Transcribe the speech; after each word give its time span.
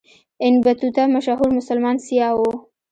ابن 0.45 0.57
بطوطه 0.65 1.01
مشهور 1.15 1.49
مسلمان 1.59 1.95
سیاح 2.05 2.33
و. 2.39 2.43